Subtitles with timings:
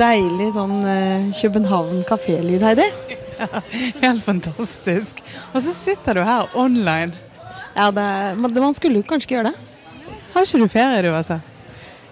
[0.00, 2.86] deilig sånn eh, København kafélyd, Heidi.
[4.04, 5.20] Helt fantastisk.
[5.52, 7.14] Og så sitter du her online.
[7.76, 10.16] Ja, det er, man, man skulle jo kanskje ikke gjøre det.
[10.34, 11.40] Har ikke du ferie, du, altså?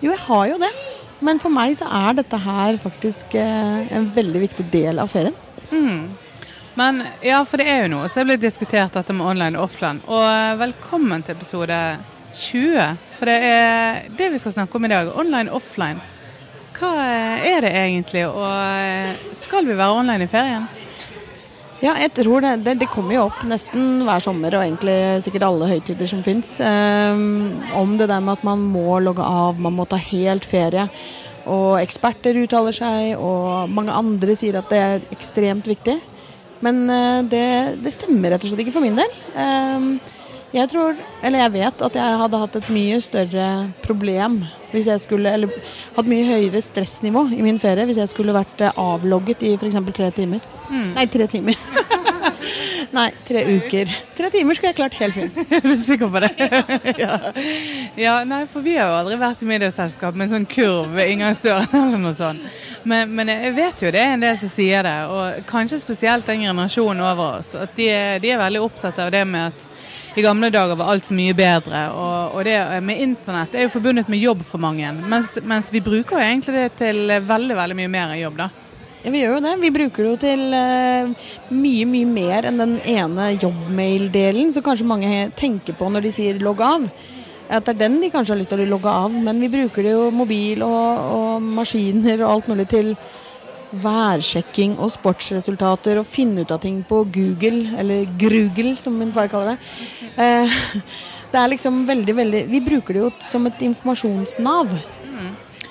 [0.03, 0.73] Jo, jeg har jo det.
[1.25, 5.35] Men for meg så er dette her faktisk eh, en veldig viktig del av ferien.
[6.79, 9.67] Men ja, for det er jo noe så det blir diskutert dette med online og
[9.67, 9.99] offline.
[10.07, 11.81] Og eh, velkommen til episode
[12.39, 13.01] 20.
[13.19, 15.11] For det er det vi skal snakke om i dag.
[15.19, 15.99] Online og offline.
[16.79, 20.69] Hva eh, er det egentlig, og eh, skal vi være online i ferien?
[21.83, 25.47] Ja, jeg tror det, det, det kommer jo opp nesten hver sommer, og egentlig sikkert
[25.47, 29.87] alle høytider som fins, om det der med at man må logge av, man må
[29.87, 30.89] ta helt ferie.
[31.47, 36.01] Og eksperter uttaler seg, og mange andre sier at det er ekstremt viktig.
[36.65, 39.13] Men uh, det, det stemmer rett og slett ikke for min del.
[39.39, 40.17] Eh,
[40.55, 43.49] jeg tror, eller jeg vet, at jeg hadde hatt et mye større
[43.85, 44.41] problem
[44.73, 45.53] hvis jeg skulle, eller
[45.97, 49.79] hatt mye høyere stressnivå i min ferie hvis jeg skulle vært eh, avlogget i f.eks.
[49.97, 50.45] tre timer.
[50.69, 51.57] Nei, tre timer.
[52.97, 53.91] Nei, tre uker.
[54.17, 55.39] Tre timer skulle jeg klart helt fint.
[55.59, 56.31] Er du sikker på det?
[57.03, 57.17] ja.
[57.99, 61.13] ja, nei, for vi har jo aldri vært i middagsselskap med en sånn kurv ved
[61.13, 62.47] inngangsdøren eller noe sånt.
[62.89, 66.29] Men, men jeg vet jo det er en del som sier det, og kanskje spesielt
[66.29, 67.53] den generasjonen over oss.
[67.53, 67.91] At de,
[68.25, 69.69] de er veldig opptatt av det med at
[70.17, 71.83] i gamle dager var alt så mye bedre.
[71.95, 74.91] Og, og det med internett er jo forbundet med jobb for mange.
[75.11, 78.49] Mens, mens vi bruker jo egentlig det til veldig, veldig mye mer enn jobb, da.
[79.05, 79.53] Ja, vi gjør jo det.
[79.63, 84.89] Vi bruker det jo til eh, mye, mye mer enn den ene jobbmail-delen som kanskje
[84.91, 86.89] mange tenker på når de sier logg av.
[87.49, 89.15] At det er den de kanskje har lyst til å logge av.
[89.15, 92.93] Men vi bruker det jo mobil og, og maskiner og alt mulig til
[93.71, 99.31] værsjekking og sportsresultater og finne ut av ting på Google, eller Grugel som min far
[99.33, 100.13] kaller det.
[100.17, 100.61] Eh,
[101.33, 104.73] det er liksom veldig, veldig Vi bruker det jo som et informasjonsnav.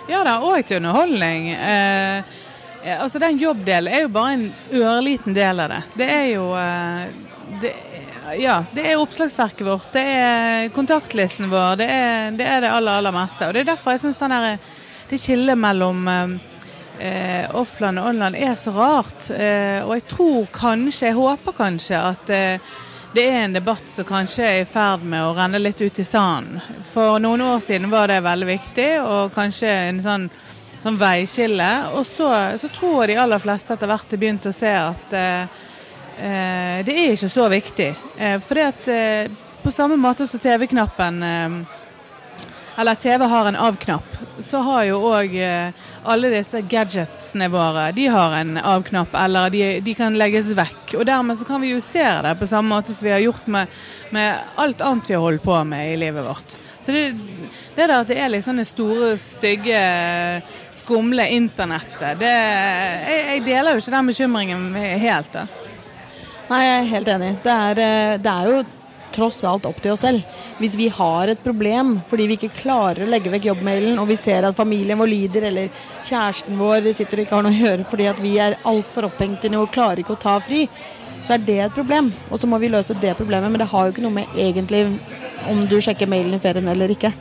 [0.07, 1.49] Ja da, og til underholdning.
[1.51, 2.23] Eh,
[2.95, 4.45] altså Den jobbdelen er jo bare en
[4.79, 5.81] ørliten del av det.
[5.99, 7.07] Det er jo eh,
[7.61, 7.73] det,
[8.39, 12.99] Ja, det er oppslagsverket vårt, det er kontaktlisten vår, det er det, er det aller,
[12.99, 13.47] aller meste.
[13.47, 14.19] Og det er derfor jeg syns
[15.07, 16.56] det skillet mellom eh,
[16.99, 19.29] eh, offline og online er så rart.
[19.31, 22.75] Eh, og jeg tror kanskje, jeg håper kanskje at eh,
[23.17, 26.05] det er en debatt som kanskje er i ferd med å renne litt ut i
[26.05, 26.59] sanden.
[26.91, 30.27] For noen år siden var det veldig viktig, og kanskje en sånn,
[30.83, 31.69] sånn veiskille.
[31.97, 32.29] Og så,
[32.61, 35.57] så tror jeg de aller fleste etter hvert har begynt å se at eh,
[36.19, 37.89] eh, det er ikke så viktig.
[38.17, 39.33] Eh, fordi at eh,
[39.63, 41.57] på samme måte som TV-knappen eh,
[42.77, 48.05] eller TV har en av-knapp, så har jo òg eh, alle disse gadgetsene våre de
[48.13, 50.93] har en av-knapp, eller de, de kan legges vekk.
[50.99, 53.73] Og dermed så kan vi justere det på samme måte som vi har gjort med,
[54.13, 56.57] med alt annet vi har holdt på med i livet vårt.
[56.85, 57.07] Så det,
[57.73, 59.81] det der at det er liksom det store, stygge,
[60.77, 65.47] skumle internettet, det, jeg, jeg deler jo ikke den bekymringen helt, da.
[66.47, 67.31] Nei, jeg er helt enig.
[67.43, 68.61] Det er, eh, det er jo
[69.17, 70.21] tross alt opp til oss selv.
[70.57, 74.17] Hvis vi har et problem fordi vi ikke klarer å legge vekk jobbmailen, og vi
[74.17, 75.69] ser at familien vår lider, eller
[76.07, 79.45] kjæresten vår sitter og ikke har noe å gjøre fordi at vi er altfor opphengt
[79.45, 80.65] i noe og klarer ikke å ta fri,
[81.27, 82.09] så er det et problem.
[82.31, 83.51] Og så må vi løse det problemet.
[83.51, 84.85] Men det har jo ikke noe med egentlig
[85.51, 87.11] om du sjekker mailen i ferien eller ikke.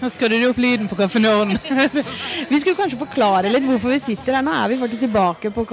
[0.00, 1.56] Nå skrudde du opp lyden på Kaffe Norden.
[2.50, 4.44] Vi skulle kanskje forklare litt hvorfor vi sitter her.
[4.44, 5.64] Nå er vi faktisk tilbake på,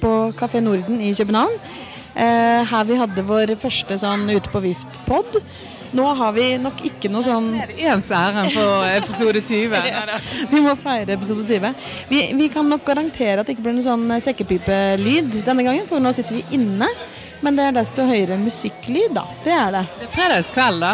[0.00, 1.58] på Kafé Norden i København.
[2.14, 5.40] Eh, her vi hadde vår første sånn ute på vift-pod.
[5.94, 8.64] Nå har vi nok ikke noe sånn ens ærend på
[8.96, 9.76] episode 20?
[10.52, 11.84] Vi må feire episode 20.
[12.10, 16.02] Vi, vi kan nok garantere at det ikke blir noe sånn sekkepipelyd denne gangen, for
[16.02, 16.88] nå sitter vi inne.
[17.44, 19.24] Men det er desto høyere musikklyd, da.
[19.44, 19.84] Det er det.
[20.00, 20.92] Det er fredagskveld, da.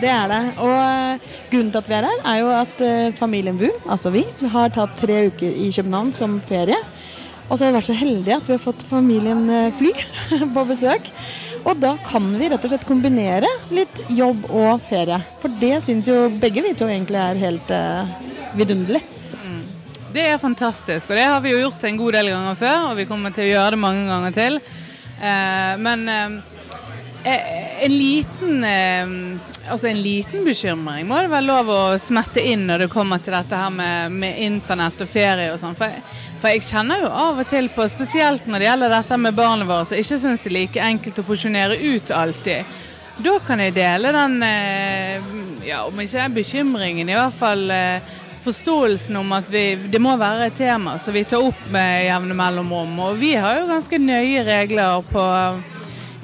[0.00, 0.40] Det er det.
[0.62, 4.12] Og eh, grunnen til at vi er her, er jo at eh, familien VU, altså
[4.14, 6.78] vi, har tatt tre uker i København som ferie.
[7.50, 9.92] Og så har vi vært så heldige at vi har fått familien eh, fly
[10.54, 11.10] på besøk.
[11.60, 15.20] Og da kan vi rett og slett kombinere litt jobb og ferie.
[15.42, 18.14] For det syns jo begge vi to egentlig er helt eh,
[18.56, 19.02] vidunderlig.
[20.10, 22.96] Det er fantastisk, og det har vi jo gjort en god del ganger før, og
[22.98, 24.56] vi kommer til å gjøre det mange ganger til.
[25.20, 29.14] Eh, men eh, en liten eh,
[29.70, 33.36] Altså en liten bekymring må det være lov å smette inn når det kommer til
[33.36, 35.76] dette her med, med internett og ferie og sånn.
[35.78, 35.92] For,
[36.40, 39.66] for jeg kjenner jo av og til på, spesielt når det gjelder dette med barna
[39.68, 42.78] våre, som ikke syns det er like enkelt å porsjonere ut alltid.
[43.20, 45.20] Da kan jeg dele den, eh,
[45.68, 50.14] ja, om ikke den bekymringen, i hvert fall eh, forståelsen om at vi, det må
[50.16, 52.94] være et tema som vi tar opp med jevne mellomrom.
[53.04, 55.26] Og vi har jo ganske nøye regler på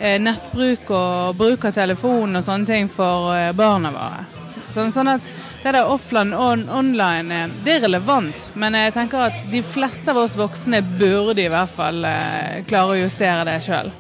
[0.01, 4.25] eh, nettbruk og bruk av telefon og sånne ting for barna våre.
[4.73, 5.29] Sånn, sånn at
[5.67, 8.51] det der offline og online, eh, det er relevant.
[8.55, 12.95] Men jeg tenker at de fleste av oss voksne burde i hvert fall eh, klare
[12.95, 13.91] å justere det sjøl.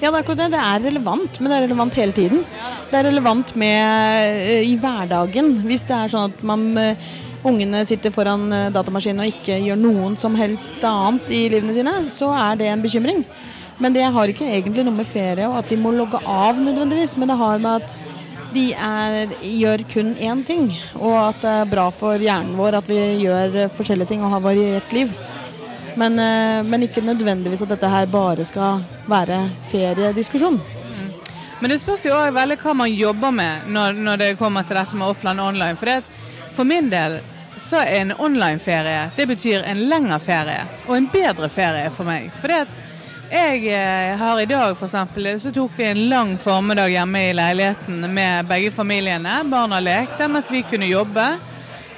[0.00, 0.52] Ja, det er akkurat det.
[0.54, 2.44] Det er relevant, men det er relevant hele tiden.
[2.90, 5.50] Det er relevant med uh, i hverdagen.
[5.66, 7.10] Hvis det er sånn at man uh,
[7.44, 12.30] ungene sitter foran datamaskinen og ikke gjør noen som helst annet i livene sine, så
[12.32, 13.20] er det en bekymring.
[13.80, 17.16] Men det har ikke egentlig noe med ferie og at de må logge av nødvendigvis,
[17.20, 18.19] men det har med at
[18.54, 22.88] de er, gjør kun én ting, og at det er bra for hjernen vår at
[22.90, 25.12] vi gjør forskjellige ting og har variert liv.
[25.98, 30.60] Men, eh, men, ikke nødvendigvis at dette her bare skal være feriediskusjon.
[30.60, 31.10] Mm.
[31.60, 34.78] Men det spørs jo også veldig hva man jobber med når, når, det kommer til
[34.78, 35.76] dette med offline online.
[35.76, 36.04] For, det,
[36.56, 37.18] for min del
[37.60, 42.30] så er en online-ferie det betyr en lengre ferie, og en bedre ferie for meg.
[42.40, 42.79] For det at
[43.30, 45.42] jeg eh, har i dag f.eks.
[45.42, 49.44] så tok vi en lang formiddag hjemme i leiligheten med begge familiene.
[49.44, 51.26] Barna lekte mens vi kunne jobbe.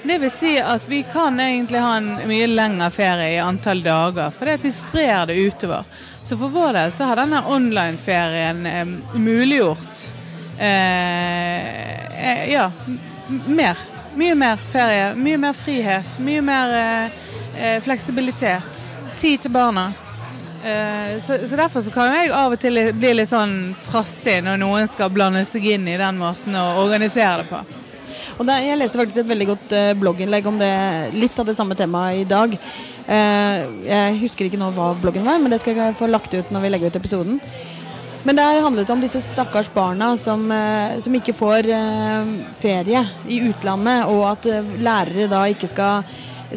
[0.03, 4.29] Det vil si at vi kan egentlig ha en mye lengre ferie i antall dager,
[4.35, 5.89] fordi at vi sprer det utover.
[6.23, 10.07] Så for vår del så har denne online-ferien eh, muliggjort
[10.59, 12.69] eh, eh, ja,
[13.47, 13.89] mer.
[14.15, 17.21] Mye mer ferie, mye mer frihet, mye mer eh,
[17.57, 18.89] eh fleksibilitet.
[19.17, 19.93] Tid til barna.
[20.63, 24.61] Eh, så, så, Derfor så kan jeg av og til bli litt sånn trassig når
[24.63, 27.63] noen skal blande seg inn i den måten å organisere det på.
[28.39, 30.73] Og der, Jeg leste faktisk et veldig godt eh, blogginnlegg om det,
[31.19, 32.55] litt av det samme temaet i dag.
[33.03, 36.55] Eh, jeg husker ikke nå hva bloggen var, men det skal jeg få lagt ut
[36.55, 37.43] når vi legger ut episoden.
[38.23, 41.67] Men det handlet om disse stakkars barna som, eh, som ikke får
[42.55, 44.47] ferie i utlandet, og at
[44.79, 46.07] lærere da ikke skal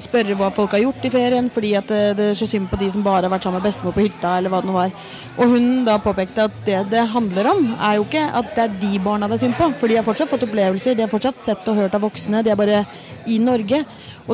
[0.01, 2.79] spørre hva folk har gjort i ferien, fordi at det, det er så synd på
[2.81, 4.93] de som bare har vært sammen med bestemor på hytta, eller hva det nå var.
[5.35, 8.79] Og hun da påpekte at det det handler om, er jo ikke at det er
[8.83, 11.43] de barna det er synd på, for de har fortsatt fått opplevelser, de har fortsatt
[11.43, 12.85] sett og hørt av voksne, de er bare
[13.25, 13.83] i Norge,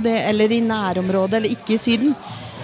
[0.01, 2.15] det, eller i nærområdet, eller ikke i Syden.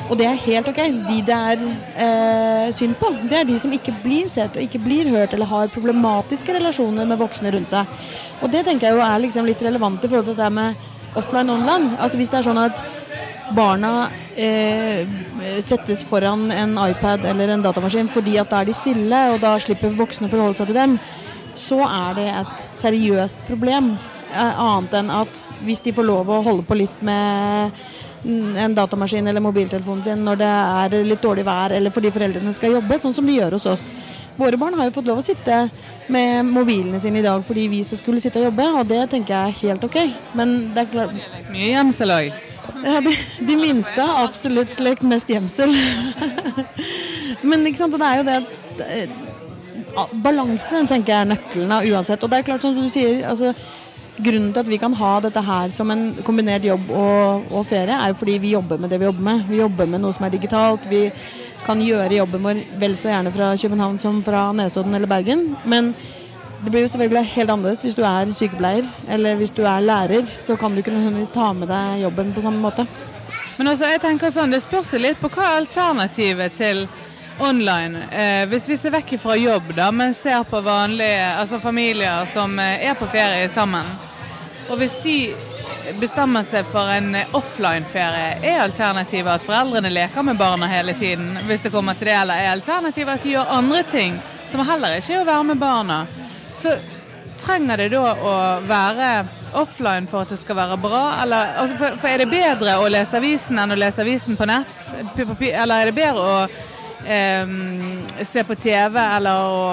[0.08, 0.78] Og det er helt ok.
[1.10, 1.64] De det er
[2.00, 5.50] eh, synd på, det er de som ikke blir sett og ikke blir hørt eller
[5.50, 7.98] har problematiske relasjoner med voksne rundt seg.
[8.40, 10.88] Og det tenker jeg jo er liksom litt relevant i forhold til det med
[11.20, 11.96] offline online.
[11.98, 12.82] Altså Hvis det er sånn at
[13.56, 15.08] barna eh,
[15.64, 19.56] settes foran en iPad eller en datamaskin fordi at da er de stille, og da
[19.64, 20.98] slipper voksne å forholde seg til dem,
[21.58, 23.96] så er det et seriøst problem.
[24.34, 27.80] Eh, annet enn at hvis de får lov å holde på litt med
[28.28, 32.80] en datamaskin eller mobiltelefonen sin når det er litt dårlig vær, eller fordi foreldrene skal
[32.80, 33.86] jobbe, sånn som de gjør hos oss.
[34.38, 35.64] Våre barn har jo fått lov å sitte
[36.14, 39.54] med mobilene sine i dag fordi vi skulle sitte og jobbe, og det tenker jeg
[39.54, 39.98] er helt ok.
[40.38, 41.16] Men det er klart
[41.50, 42.44] Mye gjemsel òg?
[42.84, 43.14] Ja, de,
[43.48, 45.74] de, minste har absolutt lekt mest gjemsel.
[47.48, 49.18] Men ikke sant, det er jo det at eh,
[50.22, 52.22] Balanse tenker jeg er nøkkelen av uansett.
[52.22, 53.56] Og det er klart, som du sier, altså
[54.18, 57.94] Grunnen til at vi kan ha dette her som en kombinert jobb og, og, ferie,
[57.94, 59.44] er jo fordi vi jobber med det vi jobber med.
[59.46, 60.88] Vi jobber med noe som er digitalt.
[60.90, 61.04] Vi
[61.66, 65.56] kan gjøre jobben vår vel så gjerne fra København som fra Nesodden eller Bergen.
[65.66, 65.94] Men
[66.64, 70.26] det blir jo selvfølgelig helt annerledes hvis du er sykepleier eller hvis du er lærer.
[70.40, 72.88] Så kan du ikke nødvendigvis ta med deg jobben på samme måte.
[73.58, 76.86] Men også, jeg tenker sånn, Det spørs litt på hva er alternativet til
[77.40, 78.08] online.
[78.12, 82.58] Eh, hvis vi ser vekk fra jobb, da, men ser på vanlige altså familier som
[82.60, 83.86] eh, er på ferie sammen.
[84.70, 85.18] Og hvis de
[86.00, 91.38] bestemmer seg for en offline-ferie, er alternativet at foreldrene leker med barna hele tiden?
[91.48, 94.20] Hvis det kommer til det, eller er alternativet at de gjør andre ting
[94.52, 96.00] som heller ikke er å være med barna?
[96.60, 96.76] Så
[97.40, 99.12] trenger det da å være
[99.58, 101.04] offline for at det skal være bra?
[101.24, 104.50] Eller, altså for, for, er det bedre å lese avisen enn å lese avisen på
[104.50, 104.90] nett?
[105.16, 106.36] Eller er det bedre å
[107.06, 107.56] eh,
[108.28, 109.64] se på TV eller å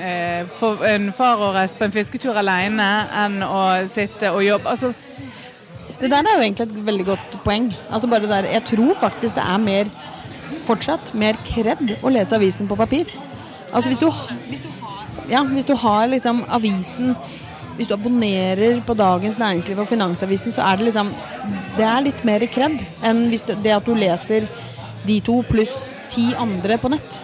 [0.00, 2.90] eh, få en far å reise på en fisketur alene
[3.24, 4.72] enn å sitte og jobbe.
[4.72, 4.94] Altså,
[6.00, 7.70] det der er jo egentlig et veldig godt poeng.
[7.90, 9.90] Altså bare det der, Jeg tror faktisk det er mer
[10.66, 13.10] fortsatt mer kred å lese avisen på papir.
[13.72, 14.10] Altså hvis du,
[14.48, 14.68] hvis du
[15.30, 17.14] ja, hvis du har liksom avisen
[17.76, 21.14] Hvis du abonnerer på Dagens Næringsliv og Finansavisen, så er det liksom
[21.76, 24.48] Det er litt mer kred enn hvis det, det at du leser
[25.06, 27.22] de to pluss ti andre på nett.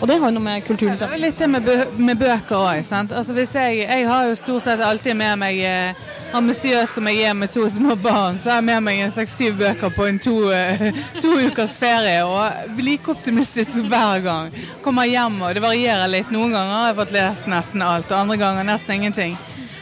[0.00, 1.18] Og det har jo noe med kulturen å gjøre.
[1.18, 2.92] Litt det med, bø med bøker òg.
[3.02, 7.34] Altså jeg, jeg, har jo stort sett alltid med meg eh, ambisiøs som jeg er
[7.34, 10.34] med to små barn, så jeg har med meg en seks-syv bøker på en to,
[10.54, 12.22] eh, to, ukers ferie.
[12.24, 14.52] Og like optimistisk hver gang.
[14.84, 16.30] Kommer hjem, og det varierer litt.
[16.30, 19.38] Noen ganger har jeg fått lest nesten alt, og andre ganger nesten ingenting.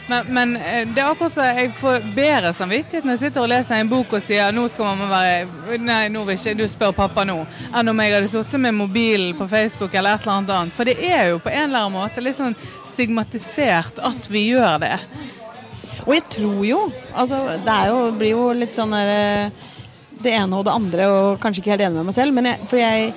[0.09, 3.51] Men, men, eh, det er akkurat så jeg får bedre samvittighet når jeg sitter og
[3.51, 6.95] leser en bok og sier nå skal mamma være Nei, nå vil ikke du spør
[6.97, 7.43] pappa nå.
[7.69, 10.73] Enn om jeg hadde sittet med mobilen på Facebook eller et eller annet annet.
[10.73, 12.57] For det er jo på en eller annen måte litt sånn
[12.89, 14.95] stigmatisert at vi gjør det.
[16.09, 16.79] Og jeg tror jo
[17.13, 19.67] Altså, det jo, blir jo litt sånn der, eh,
[20.19, 22.65] det ene og det andre, og kanskje ikke helt enig med meg selv, men jeg,
[22.67, 23.13] for jeg,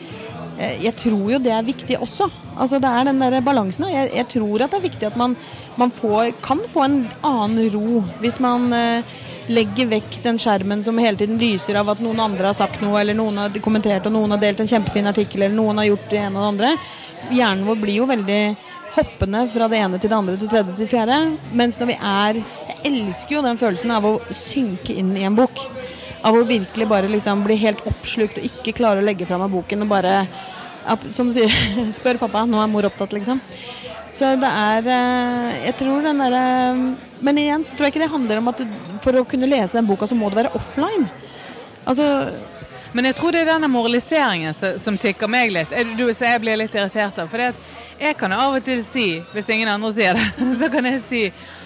[0.58, 2.28] eh, jeg tror jo det er viktig også.
[2.52, 3.88] Altså Det er den der balansen.
[3.90, 5.34] Jeg, jeg tror at det er viktig at man,
[5.80, 6.96] man får, kan få en
[7.26, 9.14] annen ro hvis man eh,
[9.50, 13.00] legger vekk den skjermen som hele tiden lyser av at noen andre har sagt noe,
[13.00, 16.10] eller noen har kommentert, og noen har delt en kjempefin artikkel, eller noen har gjort
[16.12, 16.74] det ene og det andre.
[17.32, 18.42] Hjernen vår blir jo veldig
[18.96, 21.18] hoppende fra det ene til det andre til tredje til fjerde.
[21.56, 25.36] Mens når vi er Jeg elsker jo den følelsen av å synke inn i en
[25.38, 25.60] bok.
[26.22, 29.52] Av å virkelig bare liksom bli helt oppslukt og ikke klare å legge fra meg
[29.52, 30.26] boken og bare
[31.10, 31.52] Som du sier,
[31.98, 33.40] spør pappa, nå er mor opptatt, liksom.
[34.12, 36.42] Så det er eh, Jeg tror den derre
[37.24, 39.78] Men igjen så tror jeg ikke det handler om at du, for å kunne lese
[39.78, 41.06] den boka, så må du være offline.
[41.88, 42.04] Altså
[42.92, 45.72] men jeg tror det er denne moraliseringen som, som tikker meg litt.
[45.96, 47.30] Du, så jeg blir litt irritert av.
[47.32, 47.42] For
[48.02, 50.28] jeg kan av og til si, hvis ingen andre sier det,
[50.60, 51.22] så kan jeg si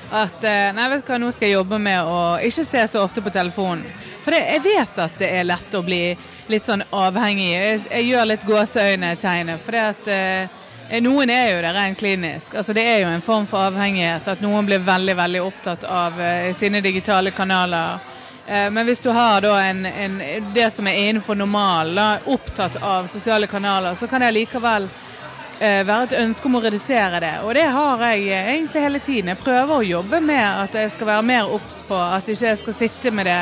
[0.07, 3.03] at eh, nei, vet du hva, nå skal jeg jobbe med å ikke se så
[3.03, 3.89] ofte på telefonen.
[4.23, 6.05] For det, jeg vet at det er lett å bli
[6.51, 7.51] litt sånn avhengig.
[7.51, 9.67] Jeg, jeg gjør litt gåseøynetegnet.
[9.67, 12.55] For at eh, Eh, noen er jo det rent klinisk.
[12.55, 14.29] Altså Det er jo en form for avhengighet.
[14.29, 17.99] At noen blir veldig veldig opptatt av uh, sine digitale kanaler.
[18.47, 20.23] Uh, men hvis du har en, en,
[20.55, 26.03] det som er innenfor normalen, opptatt av sosiale kanaler, så kan det likevel uh, være
[26.07, 27.35] et ønske om å redusere det.
[27.45, 29.33] Og det har jeg egentlig hele tiden.
[29.35, 32.63] Jeg prøver å jobbe med at jeg skal være mer obs på at ikke jeg
[32.65, 33.41] skal sitte med det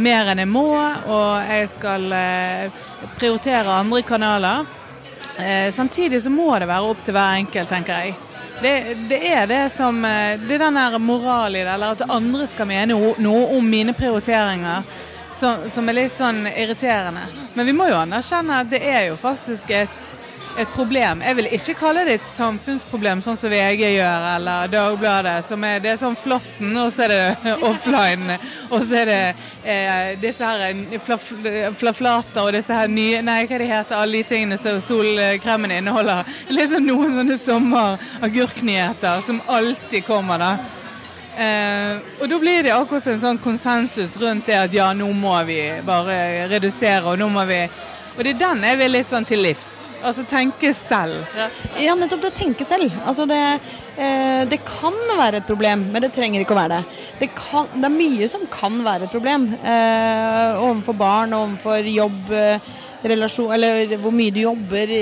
[0.00, 0.68] mer enn jeg må,
[1.10, 2.06] og jeg skal
[3.18, 4.64] prioritere andre kanaler.
[5.38, 8.14] Eh, samtidig så må det være opp til hver enkelt, tenker jeg.
[8.62, 12.10] Det, det er det som eh, Det er den der moralen i det, eller at
[12.10, 14.84] andre skal mene noe om mine prioriteringer,
[15.34, 17.26] som, som er litt sånn irriterende.
[17.54, 20.14] Men vi må jo anerkjenne at det er jo faktisk et
[20.58, 21.22] et problem.
[21.24, 25.44] Jeg vil ikke kalle det et samfunnsproblem, sånn som VG gjør, eller Dagbladet.
[25.48, 28.38] som er, Det er sånn Flåtten, og så er det offline.
[28.70, 29.22] Og så er det
[29.64, 34.58] eh, disse her flaflater og disse her nye Nei, hva de heter alle de tingene
[34.58, 36.30] som solkremen inneholder.
[36.54, 40.54] Liksom noen sånne sommeragurknyheter som alltid kommer, da.
[41.34, 45.34] Eh, og da blir det akkurat en sånn konsensus rundt det at ja, nå må
[45.48, 47.64] vi bare redusere, og nå må vi
[48.14, 49.73] Og det er den jeg vil litt sånn til livs.
[50.04, 51.24] Altså tenke selv.
[51.80, 52.92] Ja, nettopp det tenke selv.
[53.08, 53.40] Altså det,
[53.96, 57.02] eh, det kan være et problem, men det trenger ikke å være det.
[57.22, 62.32] Det, kan, det er mye som kan være et problem eh, overfor barn, overfor jobb.
[62.32, 62.72] Eh,
[63.04, 64.92] relasjon, eller hvor mye du jobber.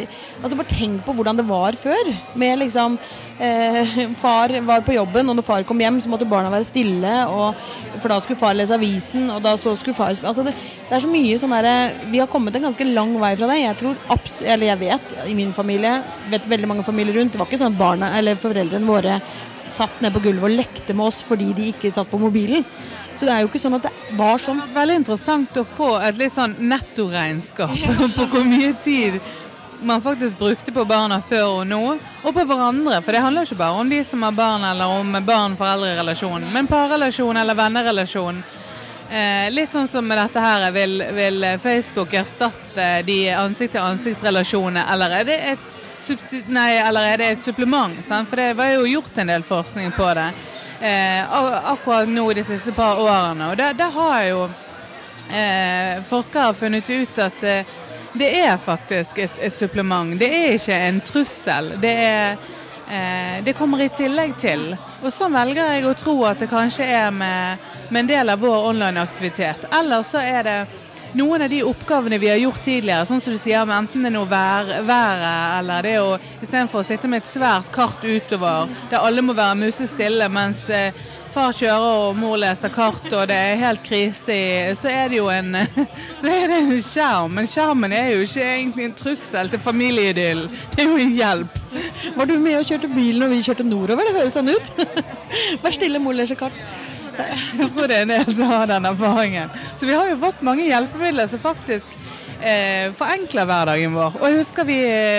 [0.41, 2.11] Altså Bare tenk på hvordan det var før.
[2.39, 2.97] Med liksom
[3.39, 7.15] eh, Far var på jobben, og når far kom hjem, så måtte barna være stille.
[7.31, 7.55] Og,
[8.03, 10.55] for da skulle far lese avisen, og da så skulle far altså det,
[10.89, 11.75] det, er så mye sånn derre
[12.13, 13.61] Vi har kommet en ganske lang vei fra det.
[13.63, 13.97] Jeg tror
[14.43, 16.01] eller jeg vet, i min familie,
[16.33, 19.21] vet veldig mange familier rundt, det var ikke sånn at barna eller foreldrene våre
[19.73, 22.67] satt ned på gulvet og lekte med oss fordi de ikke satt på mobilen.
[23.17, 24.61] Så det er jo ikke sånn at det var sånn.
[24.63, 27.75] Det er veldig interessant å få et litt sånn nettoregnskap
[28.17, 29.19] på hvor mye tid
[29.83, 31.83] man faktisk brukte på barna før og nå,
[32.23, 33.01] og på hverandre.
[33.03, 37.37] For det handler ikke bare om de som har barn, eller om barn-foreldre-relasjonen, men parrelasjon
[37.37, 38.43] eller vennerelasjon.
[39.13, 45.31] Eh, litt sånn som med dette her, vil, vil Facebook erstatte de ansikt-til-ansiktsrelasjonene, eller er
[45.31, 45.79] det et
[46.51, 47.95] Nei, eller er det et supplement?
[48.03, 48.27] Sant?
[48.27, 50.25] For det var jo gjort en del forskning på det
[50.83, 51.33] eh,
[51.73, 53.51] akkurat nå de siste par årene.
[53.51, 54.43] Og der, der har jo
[55.31, 57.79] eh, forskere funnet ut at eh,
[58.13, 60.19] det er faktisk et, et, supplement.
[60.19, 61.73] Det er ikke en trussel.
[61.81, 62.37] Det, er,
[62.89, 64.73] eh, det kommer i tillegg til.
[65.01, 68.43] Og så velger jeg å tro at det kanskje er med, med en del av
[68.45, 69.65] vår online-aktivitet.
[69.81, 70.59] Eller så er det
[71.13, 74.09] noen av de oppgavene vi har gjort tidligere, sånn som du sier, med enten det
[74.09, 78.71] er noe vær, været eller det å istedenfor å sitte med et svært kart utover
[78.91, 80.97] der alle må være musestille mens eh,
[81.33, 84.37] far kjører og mor leser kart og det er helt krise
[84.79, 85.57] så er det jo en,
[86.21, 87.33] så det en skjerm.
[87.39, 90.51] Men skjermen er jo ikke egentlig en trussel til familieidyllen.
[90.75, 91.59] Det er jo en hjelp.
[92.17, 94.09] Var du med og kjørte bil når vi kjørte nordover?
[94.09, 94.71] Det høres sånn ut.
[95.65, 96.57] Vær stille, mor leser kart.
[97.13, 99.57] Jeg tror det er en del som har den erfaringen.
[99.77, 101.99] Så vi har jo fått mange hjelpemidler som faktisk
[102.41, 104.17] eh, forenkler hverdagen vår.
[104.21, 104.79] Og jeg husker vi,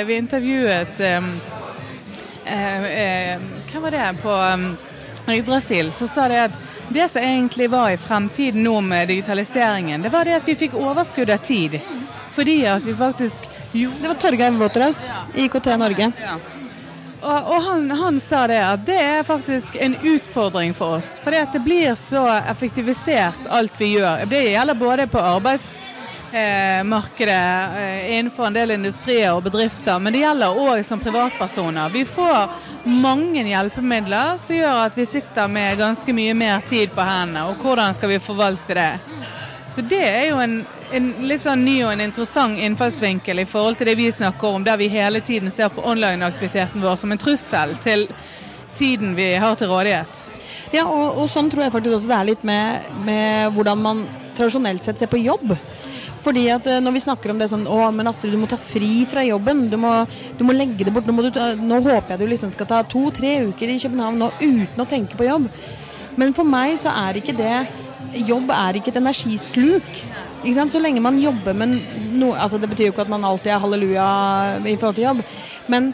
[0.10, 1.30] vi intervjuet eh,
[2.46, 4.40] eh, Hvem var det på
[5.28, 5.92] um, Brasil?
[5.92, 6.60] Så sa det at
[6.94, 10.78] det som egentlig var i fremtiden nå med digitaliseringen, det var det at vi fikk
[10.80, 11.80] overskudd av tid.
[12.34, 13.92] Fordi at vi faktisk jo.
[14.02, 16.12] Det var Torgeir Waterhouse, IKT Norge.
[16.22, 16.38] Ja.
[17.24, 21.22] Og, og han, han, sa det at det er faktisk en utfordring for oss.
[21.24, 24.26] For det blir så effektivisert alt vi gjør.
[24.30, 30.60] Det gjelder både på arbeidsmarkedet eh, innenfor en del industrier og bedrifter, men det gjelder
[30.68, 31.90] òg som privatpersoner.
[31.96, 32.50] Vi får
[32.84, 37.48] mange hjelpemidler som gjør at vi sitter med ganske mye mer tid på hendene.
[37.50, 38.92] Og hvordan skal vi forvalte det?
[39.76, 40.60] Så det er jo en,
[40.94, 44.66] en litt sånn ny og en interessant innfallsvinkel i forhold til det vi snakker om,
[44.66, 48.06] der vi hele tiden ser på online-aktiviteten vår som en trussel til
[48.78, 50.28] tiden vi har til rådighet.
[50.74, 54.06] Ja, og, og sånn tror jeg faktisk også det er litt med, med hvordan man
[54.38, 55.56] tradisjonelt sett ser på jobb.
[56.24, 58.60] Fordi at eh, når vi snakker om det sånn Å, men Astrid, du må ta
[58.60, 59.66] fri fra jobben.
[59.72, 59.92] Du må,
[60.40, 61.08] du må legge det bort.
[61.10, 64.84] Nå, ta, nå, håper jeg du liksom skal ta to-tre uker i København nå uten
[64.84, 65.50] å tenke på jobb.
[66.20, 67.56] Men for meg så er ikke det
[68.14, 69.86] Jobb er ikke et energisluk.
[70.44, 70.74] Ikke sant?
[70.74, 71.78] Så lenge man jobber med
[72.14, 74.08] noe altså Det betyr jo ikke at man alltid er halleluja
[74.60, 75.24] i forhold til jobb.
[75.72, 75.94] Men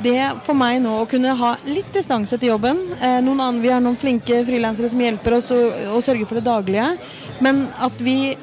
[0.00, 0.16] det
[0.46, 3.98] for meg nå å kunne ha litt distanse til jobben eh, annen, Vi har noen
[4.00, 5.58] flinke frilansere som hjelper oss å,
[5.92, 6.94] å sørge for det daglige.
[7.44, 8.34] Men at vi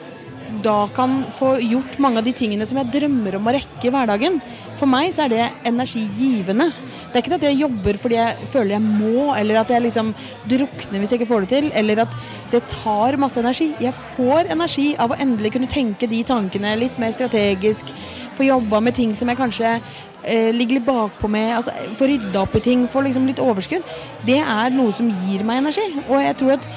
[0.63, 3.93] da kan få gjort mange av de tingene som jeg drømmer om å rekke i
[3.93, 4.39] hverdagen.
[4.77, 6.69] For meg så er det energigivende.
[7.07, 10.11] Det er ikke at jeg jobber fordi jeg føler jeg må, eller at jeg liksom
[10.51, 12.17] drukner hvis jeg ikke får det til, eller at
[12.51, 13.71] det tar masse energi.
[13.81, 17.89] Jeg får energi av å endelig kunne tenke de tankene litt mer strategisk.
[18.37, 21.55] Få jobba med ting som jeg kanskje eh, ligger litt bakpå med.
[21.57, 23.87] altså Få rydda opp i ting, få liksom litt overskudd.
[24.27, 25.87] Det er noe som gir meg energi.
[26.05, 26.69] Og jeg tror at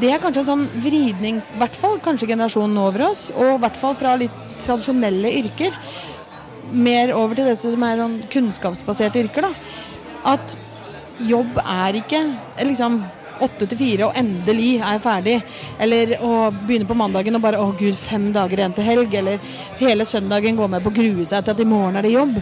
[0.00, 3.60] det er kanskje en sånn vridning, i hvert fall kanskje generasjonen over oss, og i
[3.62, 5.76] hvert fall fra litt tradisjonelle yrker,
[6.72, 9.46] mer over til disse som er sånn kunnskapsbaserte yrker.
[9.46, 9.52] da.
[10.34, 10.56] At
[11.22, 12.22] jobb er ikke
[12.66, 12.98] liksom
[13.44, 15.36] åtte til fire og endelig er jeg ferdig.
[15.82, 19.14] Eller å begynne på mandagen og bare å gud, fem dager igjen til helg.
[19.14, 19.42] Eller
[19.80, 22.40] hele søndagen gå med på å grue seg til at i morgen er det jobb.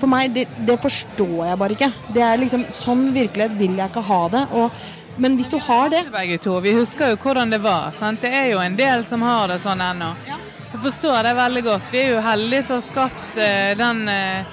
[0.00, 1.90] For meg, det, det forstår jeg bare ikke.
[2.14, 4.44] Det er liksom, Sånn virkelighet vil jeg ikke ha det.
[4.52, 4.84] og
[5.16, 6.60] men hvis du har det Begge to.
[6.60, 7.92] Vi husker jo hvordan det var.
[7.98, 8.20] Sant?
[8.22, 10.14] Det er jo en del som har det sånn ennå.
[10.26, 11.92] Jeg forstår det veldig godt.
[11.92, 14.44] Vi er jo heldige som har skapt uh, den uh,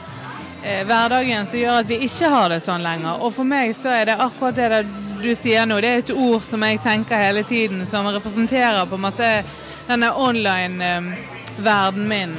[0.86, 3.14] hverdagen som gjør at vi ikke har det sånn lenger.
[3.26, 4.84] Og for meg så er det akkurat det
[5.22, 5.82] du sier nå.
[5.82, 9.30] Det er et ord som jeg tenker hele tiden, som representerer på en måte
[9.88, 12.34] denne online-verdenen min.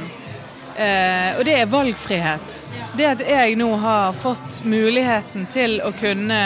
[0.73, 2.47] Uh, og det er valgfrihet.
[2.97, 6.39] Det at jeg nå har fått muligheten til å kunne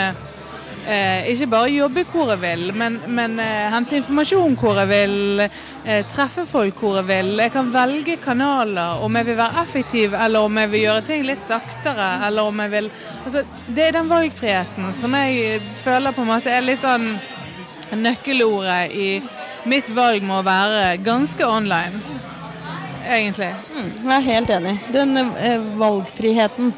[0.88, 5.44] eh, ikke bare jobbe hvor jeg vil, men, men eh, hente informasjon hvor jeg vil,
[5.44, 7.32] eh, treffe folk hvor jeg vil.
[7.44, 11.26] Jeg kan velge kanaler, om jeg vil være effektiv, eller om jeg vil gjøre ting
[11.28, 12.92] litt saktere, eller om jeg vil
[13.24, 17.12] altså, Det er den valgfriheten som jeg føler på en måte er litt sånn
[17.96, 19.10] nøkkelordet i
[19.68, 22.00] mitt valg må være ganske online.
[23.08, 23.54] Egentlig.
[23.72, 24.74] Mm, jeg er helt enig.
[24.92, 26.72] Den eh, valgfriheten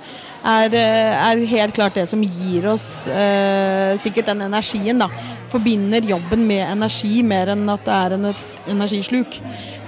[0.45, 4.99] er, eh, er, helt klart det som gir oss eh, sikkert den energien.
[4.99, 5.11] da.
[5.51, 8.33] Forbinder jobben med energi mer enn at det er en
[8.71, 9.41] energisluk.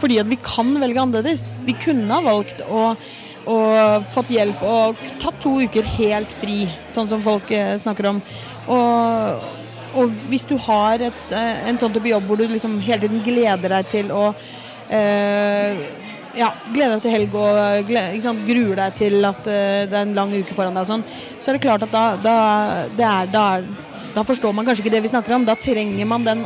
[0.03, 1.53] Fordi at vi kan velge annerledes.
[1.67, 2.93] Vi kunne ha valgt å,
[3.47, 8.23] og fått hjelp og tatt to uker helt fri, sånn som folk eh, snakker om.
[8.73, 9.47] Og,
[9.99, 13.25] og hvis du har et, eh, en sånn type jobb hvor du liksom hele tiden
[13.25, 14.29] gleder deg til å
[14.91, 16.02] eh,
[16.39, 20.17] ja, gleder deg til helg og gleder, gruer deg til at uh, det er en
[20.17, 21.05] lang uke foran deg, og sånn,
[21.39, 22.35] så er det klart at da, da,
[22.89, 23.67] er, da, er,
[24.15, 25.47] da, forstår man kanskje ikke det vi snakker om.
[25.49, 26.45] Da trenger man den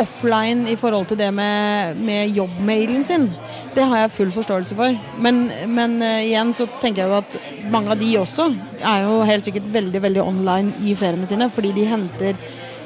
[0.00, 3.28] offline i forhold til det med, med jobbmailen sin.
[3.74, 4.96] Det har jeg full forståelse for.
[5.22, 8.50] Men, men uh, igjen så tenker jeg jo at mange av de også
[8.82, 12.38] er jo helt sikkert veldig veldig online i feriene sine, fordi de henter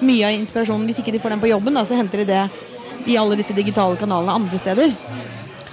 [0.04, 0.86] mye av inspirasjonen.
[0.86, 2.44] Hvis ikke de får den på jobben, da, så henter de det
[3.08, 4.92] i alle disse digitale kanalene andre steder.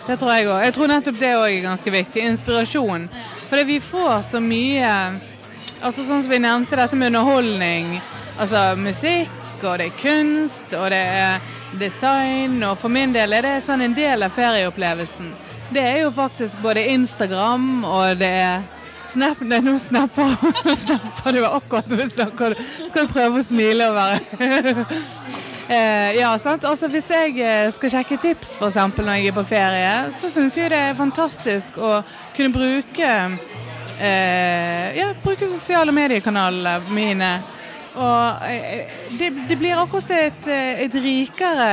[0.05, 0.59] Det tror jeg òg.
[0.67, 2.25] Jeg tror nettopp det òg er ganske viktig.
[2.29, 3.07] Inspirasjon.
[3.49, 4.91] Fordi vi får så mye
[5.85, 7.97] Altså Sånn som vi nevnte dette med underholdning.
[8.41, 11.43] Altså musikk, og det er kunst, og det er
[11.77, 12.55] design.
[12.65, 15.33] Og for min del er det sånn en del av ferieopplevelsen.
[15.75, 18.63] Det er jo faktisk både Instagram og det er
[19.15, 20.33] Snap, nei, nå snapper,
[20.85, 22.57] snapper du akkurat du snakker.
[22.91, 24.83] Du prøve å smile og være
[25.69, 26.63] Eh, ja, sant?
[26.63, 30.29] Altså, hvis jeg eh, skal sjekke tips for eksempel, når jeg er på ferie, så
[30.29, 32.03] syns jeg det er fantastisk å
[32.35, 33.07] kunne bruke
[33.97, 37.31] eh, ja, bruke sosiale mediekanalene mine.
[37.95, 41.71] Og eh, det, det, blir akkurat et, eh, et, rikere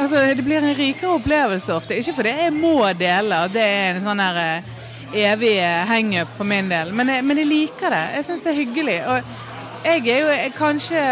[0.00, 2.00] Altså, det blir en rikere opplevelse ofte.
[2.00, 4.66] Ikke fordi jeg må dele, det er en sånn her
[5.14, 5.54] evig
[5.86, 8.04] hangup for min del, men jeg, men jeg liker det.
[8.18, 9.00] Jeg syns det er hyggelig.
[9.06, 11.06] Og jeg er jo jeg, kanskje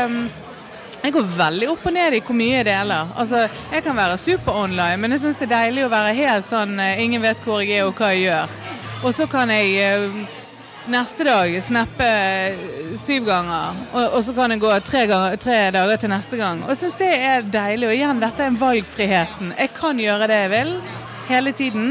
[1.02, 3.12] jeg går veldig opp og ned i hvor mye jeg deler.
[3.18, 6.74] Altså, jeg kan være super-online, men jeg syns det er deilig å være helt sånn
[6.82, 8.56] eh, ingen vet hvor jeg er og hva jeg gjør.
[9.06, 10.18] Og så kan jeg eh,
[10.90, 12.66] neste dag snappe eh,
[13.04, 16.66] syv ganger, og, og så kan jeg gå tre, ganger, tre, dager til neste gang.
[16.66, 17.88] Og jeg syns det er deilig.
[17.88, 19.54] Og igjen, dette er valgfriheten.
[19.54, 20.76] Jeg kan gjøre det jeg vil
[21.30, 21.90] hele tiden.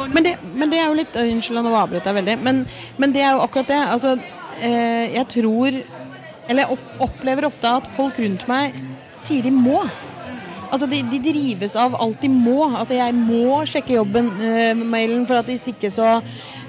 [0.00, 2.40] Men det, men det, er jo litt Unnskyld, nå avbryter jeg veldig.
[2.46, 2.64] Men,
[2.96, 3.80] men, det er jo akkurat det.
[3.90, 4.18] Altså,
[4.60, 5.80] jeg tror
[6.50, 8.76] Eller opplever ofte at folk rundt meg
[9.22, 9.84] sier de må.
[10.70, 12.62] Altså, de, de drives av alt de må.
[12.68, 16.20] Altså, jeg må sjekke jobben-mailen, eh, for at hvis ikke så,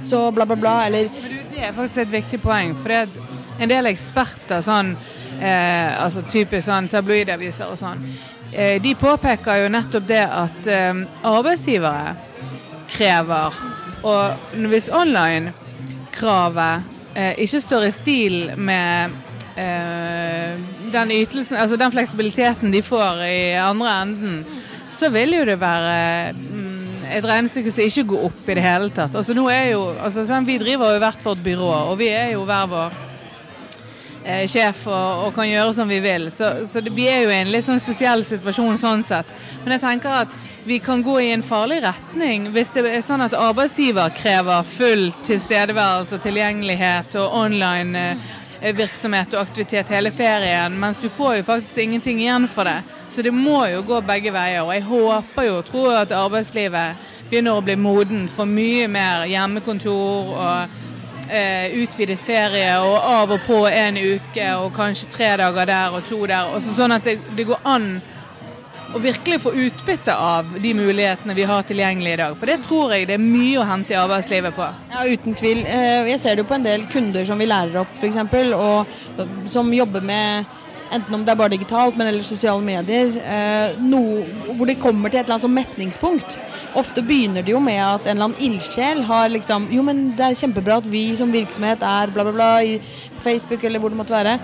[0.05, 1.09] så bla, bla, bla, eller
[1.51, 2.75] Det er faktisk et viktig poeng.
[2.77, 4.95] For det er en del eksperter, sånn
[5.41, 8.05] eh, altså typisk sånn tabloidaviser og sånn,
[8.51, 12.15] eh, de påpeker jo nettopp det at eh, arbeidsgivere
[12.91, 13.53] krever,
[14.03, 16.81] og hvis online-kravet
[17.15, 19.13] eh, ikke står i stil med
[20.91, 24.41] den ytelsen, altså den fleksibiliteten de får i andre enden,
[24.91, 28.89] så vil jo det være mm, et regnestykke som ikke går opp i det hele
[28.93, 29.15] tatt.
[29.15, 32.35] Altså nå er jo, altså sånn, Vi driver jo hvert vårt byrå, og vi er
[32.35, 32.99] jo hver vår
[34.25, 36.29] eh, sjef og, og, kan gjøre som vi vil.
[36.33, 39.31] Så, så det, vi er jo i en litt sånn spesiell situasjon sånn sett.
[39.63, 43.23] Men jeg tenker at vi kan gå i en farlig retning hvis det er sånn
[43.25, 50.11] at arbeidsgiver krever full tilstedeværelse og tilgjengelighet og online eh, Eh, virksomhet og aktivitet hele
[50.13, 52.81] ferien, mens du får jo faktisk ingenting igjen for det.
[53.09, 54.61] Så det må jo gå begge veier.
[54.63, 59.25] Og jeg håper jo, og tror at arbeidslivet begynner å bli moden for mye mer
[59.31, 60.77] hjemmekontor og
[61.27, 66.07] eh, utvidet ferie og av og på en uke og kanskje tre dager der og
[66.07, 66.53] to der.
[66.55, 67.93] Også sånn at det, det går an
[68.91, 72.37] og virkelig få utbytte av de mulighetene vi har tilgjengelig i dag.
[72.39, 74.67] For det tror jeg det er mye å hente i arbeidslivet på.
[74.91, 75.63] Ja, uten tvil.
[75.65, 78.19] Eh, jeg ser det jo på en del kunder som vi lærer opp, f.eks.,
[78.57, 80.57] og som jobber med
[80.91, 83.13] enten om det er bare digitalt, men eller sosiale medier,
[83.79, 84.25] Noe,
[84.57, 86.35] hvor de kommer til et eller annet som metningspunkt.
[86.79, 90.25] Ofte begynner det jo med at en eller annen ildsjel har liksom Jo, men det
[90.27, 92.77] er kjempebra at vi som virksomhet er bla, bla, bla i
[93.23, 94.37] Facebook eller hvor det måtte være.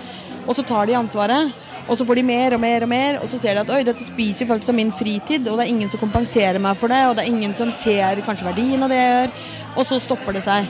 [0.48, 1.52] Og så tar de ansvaret.
[1.88, 3.80] Og så får de mer og mer og mer, og så ser de at oi,
[3.86, 6.92] dette spiser jo faktisk av min fritid, og det er ingen som kompenserer meg for
[6.92, 9.40] det, og det er ingen som ser kanskje verdien av det jeg gjør,
[9.74, 10.68] og så stopper det seg.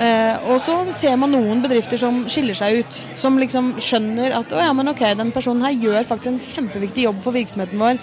[0.00, 4.54] Eh, og så ser man noen bedrifter som skiller seg ut, som liksom skjønner at
[4.54, 7.98] å ja, men ok, den personen her gjør faktisk en kjempeviktig jobb for virksomheten vår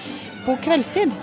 [0.45, 1.15] på kveldstid.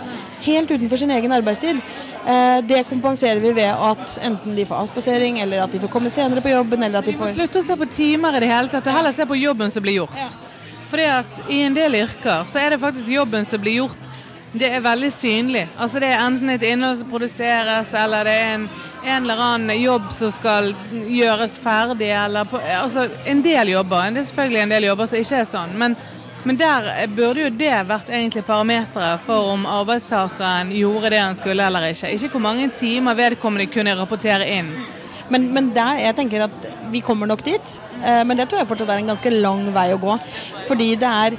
[0.44, 1.78] Helt utenfor sin egen arbeidstid.
[2.24, 6.12] Eh, det kompenserer vi ved at enten de får avspasering, eller at de får komme
[6.12, 8.72] senere på jobben, eller at de får Slutt å se på timer i det hele
[8.72, 10.18] tatt, og heller se på jobben som blir gjort.
[10.18, 10.53] Ja.
[10.94, 14.04] Fordi at i en del yrker så er det faktisk jobben som blir gjort,
[14.52, 15.64] det er veldig synlig.
[15.74, 18.66] Altså det er enten et innhold som produseres, eller det er en,
[19.02, 24.14] en eller annen jobb som skal gjøres ferdig, eller på, Altså en del jobber.
[24.14, 25.74] Det er selvfølgelig en del jobber som ikke er sånn.
[25.82, 25.98] Men,
[26.46, 31.66] men der burde jo det vært egentlig parameteret for om arbeidstakeren gjorde det han skulle
[31.66, 32.14] eller ikke.
[32.14, 34.70] Ikke hvor mange timer vedkommende kunne rapportere inn.
[35.26, 37.80] Men, men der, jeg tenker at vi kommer nok dit.
[38.02, 40.18] Eh, men det tror jeg fortsatt er en ganske lang vei å gå.
[40.68, 41.36] Fordi det er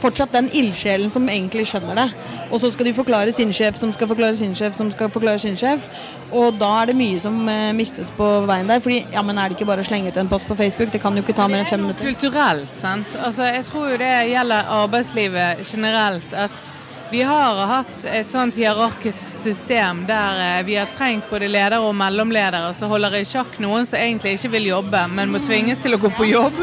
[0.00, 2.08] fortsatt den ildsjelen som egentlig skjønner det.
[2.52, 5.40] Og så skal de forklare sin sjef, som skal forklare sin sjef, som skal forklare
[5.40, 5.86] sin sjef.
[6.32, 8.82] Og da er det mye som uh, mistes på veien der.
[8.84, 10.92] Fordi ja, men er det ikke bare å slenge ut en post på Facebook?
[10.92, 12.08] Det kan jo ikke ta mer enn fem minutter.
[12.12, 13.16] Kulturelt, sant.
[13.20, 16.32] Altså, jeg tror jo det gjelder arbeidslivet generelt.
[16.32, 16.71] at
[17.12, 21.92] vi har hatt et sånt hierarkisk system der eh, vi har trengt både ledere og
[21.96, 25.92] mellomledere som holder i sjakk noen som egentlig ikke vil jobbe, men må tvinges til
[25.92, 26.62] å gå på jobb.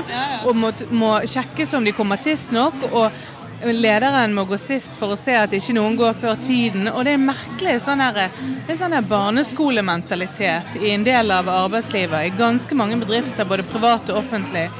[0.49, 2.87] Og må, må sjekkes om de kommer tidsnok.
[2.89, 6.89] og Lederen må gå sist for å se at ikke noen går før tiden.
[6.95, 11.51] Og det er merkelig sånn her, det er sånn her barneskolementalitet i en del av
[11.59, 14.73] arbeidslivet i ganske mange bedrifter, både private og offentlige,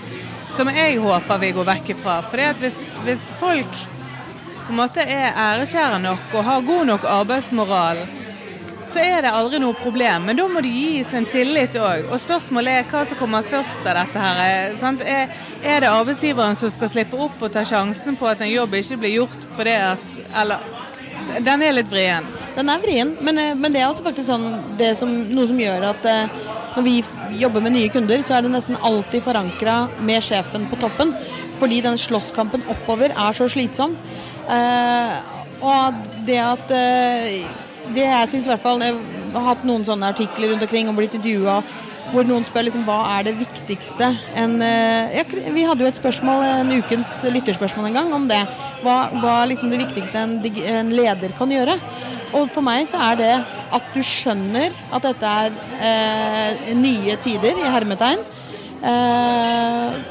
[0.58, 2.20] som jeg håper vi går vekk ifra.
[2.32, 3.82] For hvis, hvis folk
[4.70, 8.04] på en måte er ærekjære nok og har god nok arbeidsmoral,
[8.94, 10.28] så er det aldri noe problem.
[10.30, 12.06] Men da må det gis en tillit òg.
[12.10, 14.42] Og spørsmålet er hva som kommer først av dette her.
[14.46, 18.78] Er, er, det arbeidsgiveren som skal slippe opp og ta sjansen på at en jobb
[18.78, 20.62] ikke blir gjort fordi at Eller
[21.46, 22.30] den er litt vrien.
[22.56, 25.60] Den er vrien, men, eh, men, det er også faktisk sånn, det som, noe som
[25.60, 26.40] gjør at eh,
[26.76, 26.96] når vi
[27.42, 31.14] jobber med nye kunder, så er det nesten alltid forankra med sjefen på toppen.
[31.60, 33.98] Fordi den slåsskampen oppover er så slitsom.
[34.50, 35.20] Uh,
[35.62, 37.34] og det at uh,
[37.94, 38.96] Det jeg syns i hvert fall Jeg
[39.36, 41.60] har hatt noen sånne artikler rundt omkring og blitt intervjua
[42.10, 44.08] hvor noen spør liksom, hva er det viktigste
[44.42, 48.40] en, uh, ja, Vi hadde jo et spørsmål, en ukens lytterspørsmål en gang om det.
[48.82, 51.78] Hva, hva er liksom det viktigste en, en, leder kan gjøre?
[52.34, 53.30] Og for meg så er det
[53.78, 55.36] at du skjønner at dette
[55.86, 58.26] er nye tider, i hermetegn.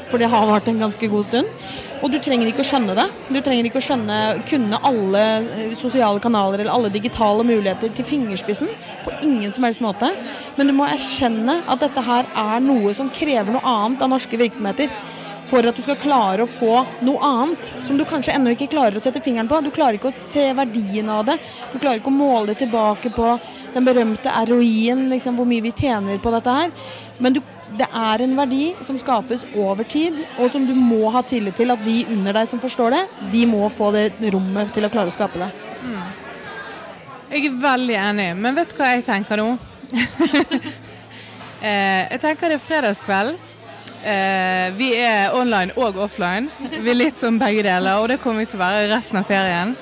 [0.07, 1.51] for det har vart en ganske god stund.
[1.99, 3.05] Og du trenger ikke å skjønne det.
[3.27, 8.07] Du trenger ikke å skjønne, kunne alle eh, sosiale kanaler eller alle digitale muligheter til
[8.07, 8.71] fingerspissen.
[9.03, 10.13] På ingen som helst måte.
[10.55, 14.39] Men du må erkjenne at dette her er noe som krever noe annet av norske
[14.39, 14.91] virksomheter.
[15.49, 18.99] For at du skal klare å få noe annet som du kanskje ennå ikke klarer
[18.99, 19.59] å sette fingeren på.
[19.65, 21.39] Du klarer ikke å se verdien av det.
[21.73, 23.33] Du klarer ikke å måle det tilbake på
[23.73, 26.75] den berømte ROI-en, liksom, hvor mye vi tjener på dette her.
[27.19, 27.41] Men du
[27.79, 31.71] det er en verdi som skapes over tid, og som du må ha tillit til
[31.73, 35.11] at de under deg som forstår det, de må få det rommet til å klare
[35.11, 35.49] å skape det.
[35.83, 36.01] Mm.
[37.29, 39.51] Jeg er veldig enig, men vet du hva jeg tenker nå?
[41.61, 43.37] eh, jeg tenker det er fredagskveld.
[43.99, 46.49] Eh, vi er online og offline.
[46.59, 49.27] Vi er litt som begge deler, og det kommer vi til å være resten av
[49.29, 49.75] ferien.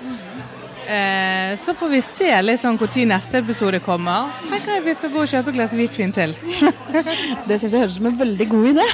[0.87, 4.29] Eh, så får vi se liksom når neste episode kommer.
[4.39, 6.35] Så tenker jeg vi skal gå og kjøpe et glass hvitvin til.
[7.47, 8.85] det syns jeg høres ut som en veldig god idé.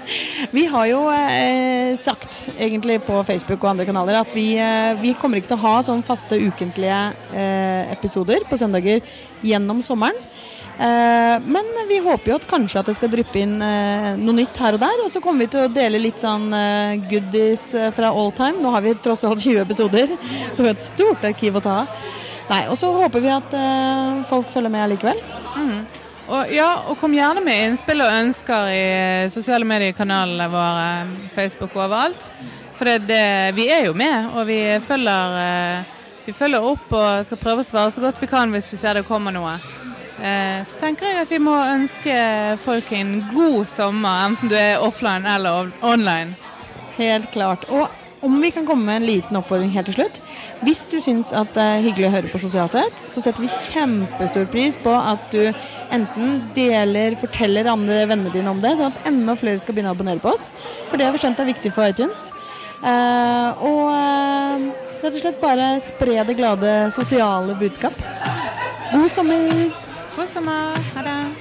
[0.56, 5.12] vi har jo eh, sagt egentlig på Facebook og andre kanaler at vi, eh, vi
[5.20, 7.02] kommer ikke til å ha sånn faste ukentlige
[7.36, 9.04] eh, episoder på søndager
[9.44, 10.16] gjennom sommeren.
[10.78, 14.58] Eh, men vi håper jo at kanskje at det skal dryppe inn eh, noe nytt
[14.58, 15.02] her og der.
[15.04, 18.62] Og så kommer vi til å dele litt sånn eh, goodies fra all time.
[18.62, 20.16] Nå har vi tross alt 20 episoder,
[20.52, 22.00] så vi har et stort arkiv å ta av.
[22.68, 23.54] Og så håper vi at
[24.28, 25.20] folk følger med likevel.
[25.56, 25.78] Mm.
[26.24, 28.84] Og, ja, og kom gjerne med innspill og ønsker i
[29.32, 30.90] sosiale mediekanalene våre,
[31.32, 32.28] Facebook og overalt.
[32.76, 33.24] For det, det,
[33.56, 35.38] vi er jo med, og vi følger,
[36.26, 39.00] vi følger opp og skal prøve å svare så godt vi kan hvis vi ser
[39.00, 39.56] det kommer noe.
[40.18, 42.14] Eh, så tenker jeg at vi må ønske
[42.64, 46.36] folk en god sommer, enten du er offline eller online.
[46.98, 47.66] Helt klart.
[47.68, 47.90] Og
[48.24, 50.20] om vi kan komme med en liten oppfordring helt til slutt.
[50.64, 53.50] Hvis du syns at det er hyggelig å høre på Sosialt sett, så setter vi
[53.52, 55.50] kjempestor pris på at du
[55.92, 59.98] enten deler, forteller andre vennene dine om det, sånn at enda flere skal begynne å
[59.98, 60.48] abonnere på oss.
[60.88, 62.30] For det har vi skjønt er viktig for iTunes.
[62.84, 64.66] Uh, og uh,
[65.04, 67.96] rett og slett bare spre det glade sosiale budskap.
[68.92, 69.83] God sommer!
[70.16, 70.76] God sommer.
[70.94, 71.33] Ha det.